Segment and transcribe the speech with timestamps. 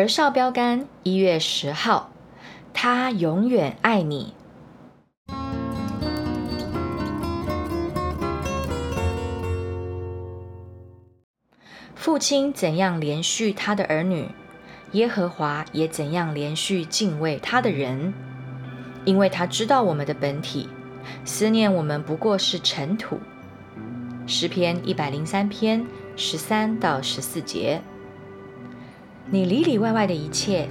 [0.00, 2.10] 儿少标杆一月十号，
[2.72, 4.32] 他永远爱你。
[11.94, 14.26] 父亲怎样连续他的儿女，
[14.92, 18.14] 耶和华也怎样连续敬畏他的人，
[19.04, 20.66] 因为他知道我们的本体，
[21.26, 23.20] 思念我们不过是尘土。
[24.26, 25.84] 诗篇一百零三篇
[26.16, 27.82] 十三到十四节。
[29.32, 30.68] 你里里外外的一切，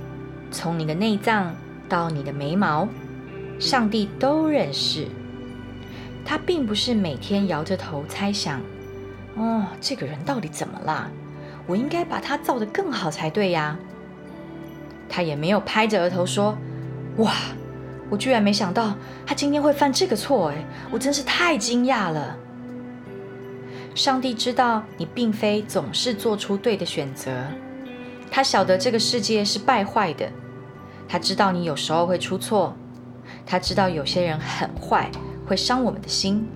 [0.52, 1.56] 从你的内脏
[1.88, 2.90] 到你的眉毛，
[3.58, 5.08] 上帝都认识。
[6.26, 8.60] 他并不是每天摇着头猜想
[9.36, 11.10] ：“哦，这个人到底怎么啦？
[11.66, 13.78] 我应该把他造得更好才对呀。”
[15.08, 16.58] 他也没有拍着额头说
[17.16, 17.34] ：“哇，
[18.10, 18.94] 我居然没想到
[19.26, 20.50] 他今天会犯这个错！
[20.50, 22.36] 哎，我真是太惊讶了。”
[23.96, 27.32] 上帝知道你并非总是做出对的选择。
[28.32, 30.30] 他晓得这个世界是败坏的，
[31.08, 32.76] 他知道你有时候会出错，
[33.46, 35.10] 他知道有些人很坏，
[35.48, 36.48] 会伤我们的心。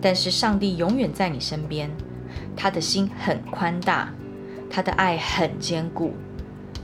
[0.00, 1.90] 但是上帝永远在你身边，
[2.56, 4.12] 他的心很宽大，
[4.68, 6.14] 他的爱很坚固，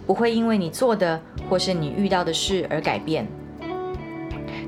[0.07, 3.27] 不会因为你做的或是你遇到的事而改变。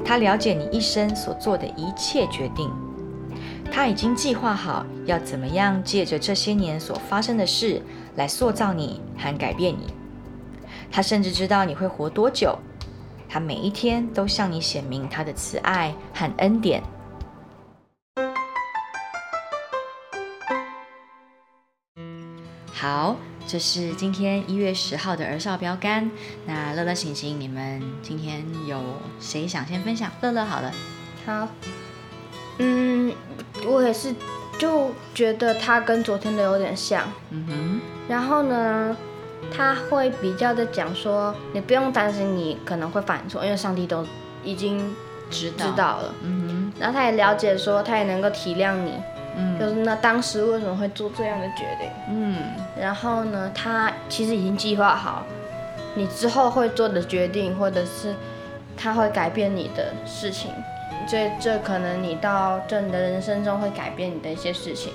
[0.05, 2.69] 他了解你一生所做的一切决定。
[3.70, 7.81] 他已经计划好要怎么样借着这些年所发生的事
[8.16, 9.92] 来塑造你和改变你。
[10.91, 12.58] 他甚至知道你会活多久。
[13.28, 16.82] 他每一天都向你显明他的慈爱和恩典。
[22.72, 23.15] 好，
[23.47, 26.10] 这是今天一月十号的儿少标杆。
[26.47, 28.81] 那乐乐、醒醒，你们今天有
[29.21, 30.10] 谁想先分享？
[30.22, 30.72] 乐乐，好了。
[31.25, 31.47] 好。
[32.59, 33.15] 嗯，
[33.65, 34.12] 我也是，
[34.59, 37.06] 就觉得他跟昨天的有点像。
[37.31, 38.00] 嗯哼。
[38.10, 38.97] 然后呢，
[39.56, 44.04] 他会比较的讲说，你不用担心你可能会犯错，因为上帝都
[44.43, 44.93] 已经
[45.31, 46.15] 知知道了。
[46.22, 46.72] 嗯哼。
[46.81, 48.94] 然后他也了解说，他也能够体谅你。
[49.37, 49.56] 嗯。
[49.60, 51.88] 就是那当时为什么会做这样的决定？
[52.09, 52.37] 嗯。
[52.76, 55.22] 然后呢，他其实已经计划好，
[55.94, 58.12] 你之后会做的决定，或者是
[58.77, 60.50] 他会改变你的事情。
[61.09, 64.92] 这这可能你到这你的人生中会改变你的一些事情，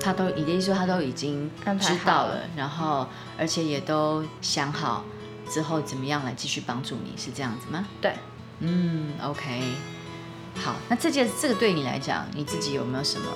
[0.00, 3.06] 他都已经说他都已经知道了，然后
[3.38, 5.04] 而且也都想好
[5.48, 7.86] 之后怎么样来继续帮助你，是这样子吗？
[8.00, 8.14] 对，
[8.60, 9.60] 嗯，OK，
[10.56, 13.26] 好，那这件这个对你来讲，你自己有没有什么？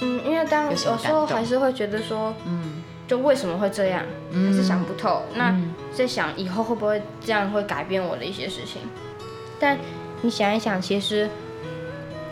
[0.00, 4.02] 嗯，因为当有时候还是会觉得说，嗯，就为什么会这样，
[4.32, 5.22] 还是想不透。
[5.34, 5.54] 那
[5.94, 8.80] 在想以后会不会这样会改变我的一些事情，
[9.60, 9.78] 但。
[10.24, 11.28] 你想一想，其实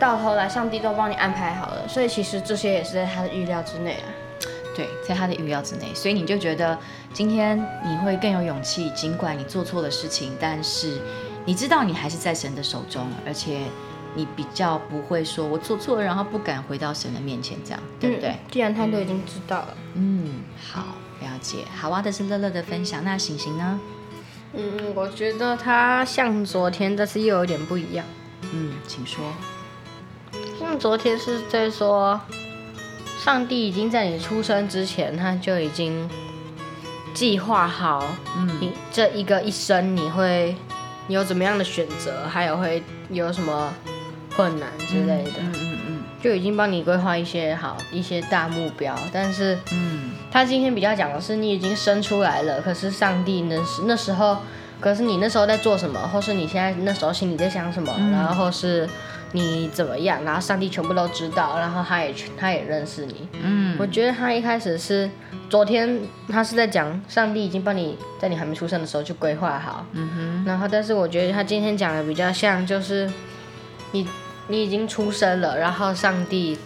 [0.01, 4.09] 到头来上帝都帮你安排好了，所以其实这些也是在他的预料之内啊。
[4.75, 6.75] 对，在他的预料之内，所以你就觉得
[7.13, 10.99] 今天你会更有勇气，尽管你做错了事情，但是
[11.45, 13.59] 你知道你还是在神的手中，而且
[14.15, 18.35] 你比较不会说我做错了，然后不敢回到神的面前，这样对不对？
[18.49, 21.59] 既然他都已经知道了，嗯，好，了解。
[21.79, 23.79] 好啊，这是乐乐的分享，那醒醒呢？
[24.53, 28.03] 嗯，我觉得他像昨天，但是又有点不一样。
[28.51, 29.21] 嗯，请说。
[30.71, 32.17] 像昨天是在说，
[33.19, 36.09] 上帝已经在你出生之前，他就已经
[37.13, 38.07] 计划好，
[38.61, 40.55] 你这一个一生你会
[41.09, 43.73] 有怎么样的选择，还有会有什么
[44.33, 45.39] 困难之类的。
[45.39, 50.11] 嗯嗯嗯，就已经帮你规划一些好一些大目标，但是嗯。
[50.31, 54.37] 他今天比较讲的是，你已经生出来了，可是上帝那时那时候，
[54.79, 58.89] 可是你那时候在做什么，或是你现在那时候心里在想什么，然后是
[59.33, 63.27] 你怎么样，然后上帝全部都知道，然后他也他也认识你。
[63.41, 65.09] 嗯，我觉得他一开始是
[65.49, 69.85] 昨天他是在讲上帝已经帮你在你还没出生的时候就规划好。
[69.93, 70.45] 嗯哼。
[70.45, 73.11] 然后，但是我觉得他今天讲的比较像，就是
[73.91, 74.07] 你
[74.47, 76.57] 你已经出生了，然后上帝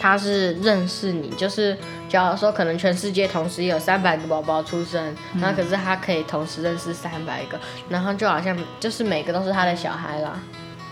[0.00, 1.76] 他是认识你，就是。
[2.08, 7.58] 假如说可能全世界同时有三百个宝宝出生，然后可是他可以同时认识三百个，
[7.88, 10.38] 然后就好像就是每个都是他的小孩啦。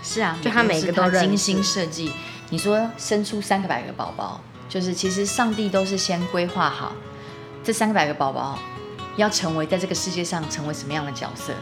[0.05, 2.13] 是啊，就他每个都精心设计。
[2.51, 6.93] 你说生出三个百个宝宝，就是其实上帝都是先规划好
[7.65, 8.59] 这三个百个宝宝
[9.17, 11.55] 要成为在这个世界上成为什么样的角色，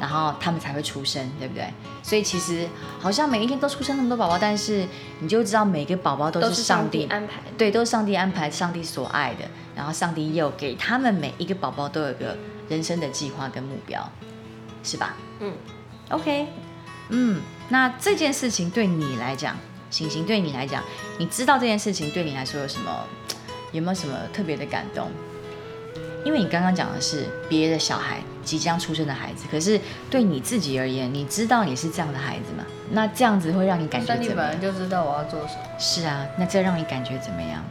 [0.00, 1.68] 然后他们才会出生，对不对？
[2.02, 2.66] 所以其实
[2.98, 4.86] 好像每一天都出生那么多宝宝，但是
[5.20, 7.34] 你就知道每个宝宝都是上帝安排。
[7.58, 9.44] 对，都是上帝安排，上帝所爱的。
[9.76, 12.36] 然后上帝又给他们每一个宝宝都有个
[12.68, 14.10] 人生的计划跟目标，
[14.82, 15.14] 是吧？
[15.40, 15.52] 嗯
[16.10, 16.48] ，OK，
[17.10, 19.56] 嗯，那这件事情对你来讲，
[19.90, 20.82] 行行对你来讲，
[21.18, 22.90] 你知道这件事情对你来说有什么，
[23.72, 25.08] 有没有什么特别的感动？
[26.22, 29.80] 因为你刚刚讲的是别的小孩即将出生的孩子，可是
[30.10, 32.64] 对你自己而言，你知道你是这样的孩子吗？
[32.90, 34.50] 那这样子会让你感觉上帝怎么样？
[34.50, 37.64] 本来就知道我要做什么，是啊，那这让你感觉怎么样？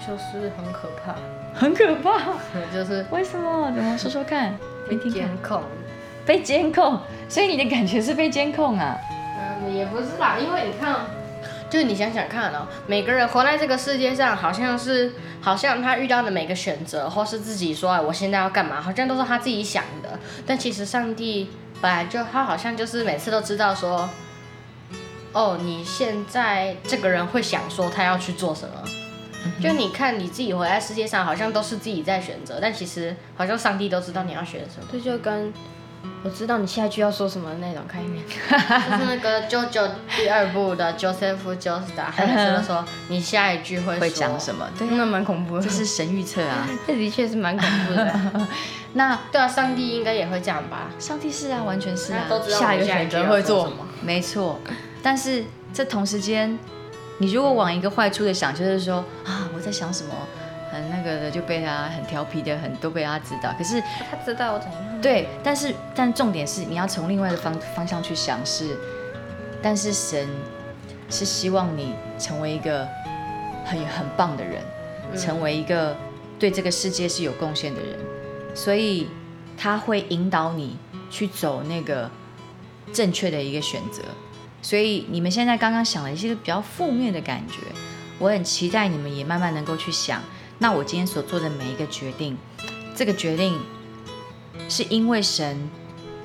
[0.00, 1.14] 就是很可怕，
[1.58, 2.32] 很可怕。
[2.72, 3.70] 就是为什么？
[3.74, 4.54] 怎么说说看？
[4.88, 5.62] 没听听看监控。
[6.26, 6.98] 被监控，
[7.28, 8.96] 所以你的感觉是被监控啊？
[9.38, 11.06] 嗯，也不是啦，因为你看，
[11.68, 20.18] 就是你想想看哦，每个人活在这个世界上，好像是，好像他遇到的每个选择，或是自己说，哎，我现在要干嘛，好像都是他自己想的。
[20.46, 21.50] 但其实上帝
[21.80, 24.08] 本来就，他好像就是每次都知道说，
[25.32, 28.74] 哦，你现在这个人会想说他要去做什么。
[29.62, 34.88] 就你看你自己活在世界上，好像都是自己在选择，但其实好像上帝都知道你要选什么。
[34.90, 35.52] 这就跟
[36.22, 44.68] 我知道你下一句要说什么的那种概念，就是那个《JoJo》第二部的 Joseph 每次都说你下一句会讲什么？
[44.78, 46.68] 对，那蛮恐怖的，这是神预测啊。
[46.86, 48.14] 这的确是蛮恐怖的。
[48.96, 50.90] 那对啊，上帝应该也会这样吧？
[50.98, 53.86] 上帝是啊，完全是啊，都知道下一个选择会做什么。
[54.00, 54.60] 没错，
[55.02, 56.58] 但是这同时间，
[57.18, 60.14] 你如果往一个坏处的想，就是说啊，我在想什么，
[60.74, 63.54] 很那个的就被他很调皮的，很都被他知道。
[63.56, 63.80] 可是
[64.10, 65.00] 他知道我怎样。
[65.00, 68.76] 对，但是但重点是你要从另外的方方向去想是，
[69.62, 70.28] 但是神
[71.08, 72.86] 是希望你成为一个
[73.64, 74.60] 很很棒的人，
[75.16, 75.96] 成为一个
[76.38, 77.98] 对这个世界是有贡献的人，
[78.54, 79.08] 所以
[79.56, 80.76] 他会引导你
[81.10, 82.10] 去走那个
[82.92, 84.02] 正确的一个选择。
[84.62, 87.60] 所以你们现在刚刚想了一些比较负面的感觉，
[88.18, 90.22] 我很期待你们也慢慢能够去想，
[90.64, 92.38] 那我今天所做的每一个决定，
[92.96, 93.60] 这个决定
[94.66, 95.68] 是因为神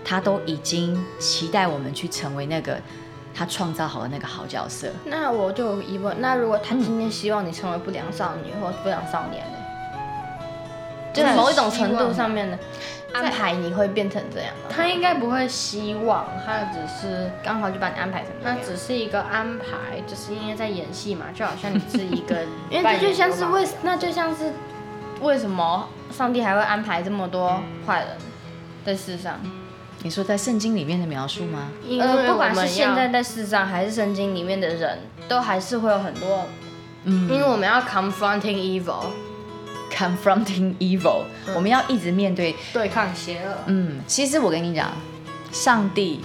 [0.06, 2.80] 他都已经期待我们去成为那个
[3.36, 4.88] 他创造好的那个好角色。
[5.03, 9.57] 那我就有疑问，那如果他今天希望你成为不良少女或不良少年呢？
[11.13, 12.57] 就是某一种程度上面的
[13.13, 14.69] 安排，你会变成这样吗？
[14.69, 18.59] 他应该不会希望，他只是刚好就把你安排成这那样。
[18.63, 24.53] 只是一个安排，就是因为在演戏嘛，就好像你是一个 因为这就像是为，那就像是
[25.21, 28.09] 为什么上帝还会安排这么多坏人
[28.85, 29.39] 在世上？
[30.01, 31.69] 你说在圣经里面的描述吗？
[31.85, 34.97] 因为呃，不管是现在在世上还是圣经里面的人，
[35.27, 36.45] 都还是会有很多
[37.03, 39.07] 嗯因为我们要 confronting evil，
[39.89, 41.24] confronting evil，、
[41.56, 42.56] 我们要一直面对。
[42.74, 43.56] 对抗邪恶。
[43.68, 44.91] 嗯，其实我跟你讲，
[45.51, 46.21] 上帝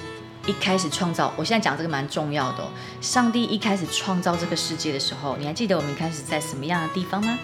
[0.46, 2.68] 一开始创造，我现在讲这个蛮重要的、哦。
[3.00, 7.38] 上帝一开始创造这个世界的时候，你还记得我们一开始在什么样的地方吗？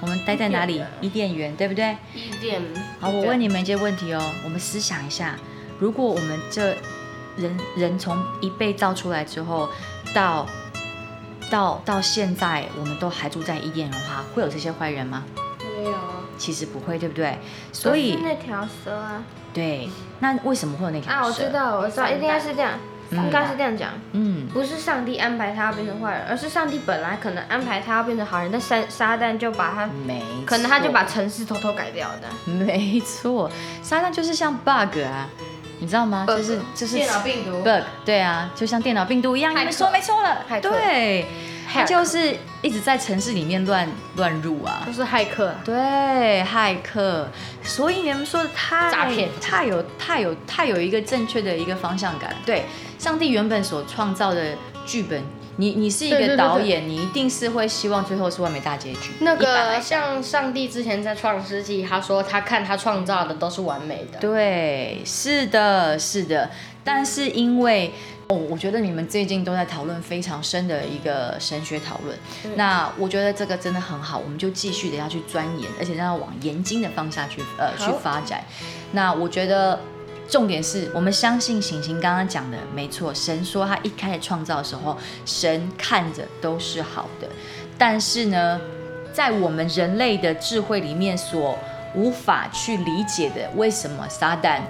[0.00, 0.82] 我们待在哪里？
[1.00, 1.96] 伊甸园，对不对？
[2.14, 2.60] 伊甸，
[3.00, 5.36] 好，我问你们一些问题哦，我们思想一下，
[5.78, 6.76] 如果我们这
[7.36, 9.68] 人人从一被造出来之后，
[10.12, 10.46] 到
[11.50, 15.24] 到到现在，我们都还住在伊甸园的话，会有这些坏人吗？
[16.38, 17.38] 其实不会，对不对？
[17.72, 19.22] 所以那条蛇啊。
[19.52, 19.88] 对，
[20.18, 21.18] 那为什么会有那条蛇？
[21.18, 22.72] 啊，我知道，我知道，应该是这样，
[23.12, 32.52] 应该是这样讲，嗯，不是上帝安排他要变成坏人，而是上帝本来可能安排他要变成好人，但撒撒旦就把他，没，可能他就把城市偷偷改掉的。
[32.52, 33.48] 没错，
[33.80, 35.28] 撒旦就是像 bug 啊，
[35.78, 36.24] 你知道吗？
[36.26, 37.62] 就是就是电脑病毒。
[37.62, 41.26] Bug，对啊，就像电脑病毒一样，你们说没错了，对，
[41.74, 44.92] 他就是一直在城市里面乱乱入啊都。
[44.92, 47.28] 是骇客啊，对，骇客，
[47.62, 52.34] 所以你们说的太诈骗太有太有太有一个正确的一个方向感。
[52.46, 52.64] 对，
[52.98, 54.54] 上帝原本所创造的
[54.86, 55.20] 剧本，
[55.56, 59.10] 你你是一个对对对对导演，你一定是会希望最后是完美大结局。
[59.18, 64.18] 那个像上帝之前在创世纪，他说他看他创造的都是完美的。
[64.20, 66.48] 对，是的，是的，
[66.84, 67.90] 但是因为
[68.28, 72.16] 哦，我觉得你们最近都在讨论非常深的一个神学讨论，
[72.56, 78.44] 那我觉得这个真的很好，我们就继续的要去钻研，而且要往研经的方向去呃去发展。
[78.92, 79.80] 那我觉得。
[80.26, 87.28] 重点是我们相信醒醒刚刚讲的没错，神说他一开始创造的时候，神看着都是好的，
[87.76, 88.58] 但是呢，
[89.12, 91.58] 在我们人类的智慧里面所
[91.94, 94.60] 无法去理解的，为什么撒旦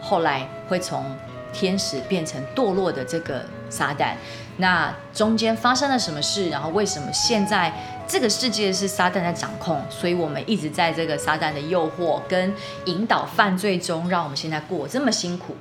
[0.00, 1.04] 后来会从
[1.52, 4.14] 天使变成堕落的这个撒旦。
[4.58, 6.48] 那中间发生了什么事？
[6.48, 7.72] 然后为什么现在
[8.08, 9.80] 这个世界是撒旦在掌控？
[9.88, 12.52] 所以我们一直在这个撒旦的诱惑跟
[12.86, 15.56] 引导犯罪中，让我们现在过这么辛苦。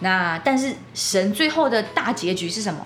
[0.00, 2.84] 那但是神最后的大结局是什么？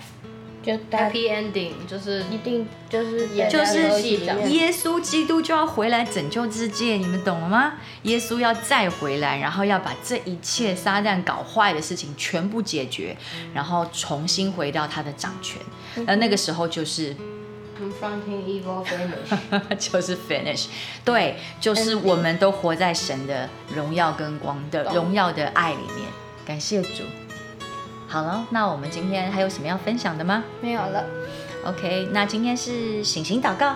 [0.65, 4.01] 就 happy ending，就是一定就是就是
[4.49, 7.73] 耶稣基督就要回来拯救世界，你们懂了吗？
[8.01, 13.15] 耶稣要再回来，然后要把这一切撒旦搞坏的事情全部解决，
[13.53, 15.61] 然后重新回到他的掌权。
[16.07, 17.15] 那那个时候就是
[17.79, 20.65] confronting evil finish， 就是 finish，
[21.03, 26.07] 对，就是我们都活在神的荣耀跟光的荣耀的爱里面。
[26.43, 27.03] 感谢主。
[28.15, 30.41] 好了，那我们今天还有什么要分享的吗？
[30.61, 31.03] 没有了。
[31.65, 33.75] OK，那今天是醒醒祷告。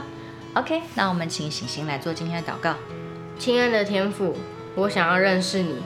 [0.54, 2.74] OK，那我们请醒醒来做今天的祷告。
[3.38, 4.38] 亲爱的天父，
[4.76, 5.84] 我想要认识你，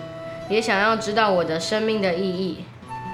[0.52, 2.64] 也想要知道我的生命的意义，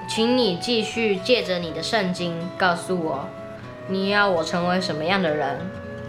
[0.09, 3.25] 请你继续借着你的圣经告诉我，
[3.87, 5.57] 你要我成为什么样的人。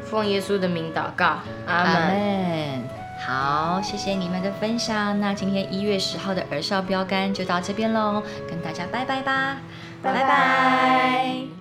[0.07, 2.19] 奉耶稣的名祷告，阿门。
[2.19, 3.00] 门。
[3.27, 5.21] 好，谢谢你们的分享。
[5.21, 9.59] 那今天一月十号的儿少标杆就到这边喽，跟大家拜拜吧，
[10.03, 10.21] 拜拜。
[10.21, 11.60] 拜拜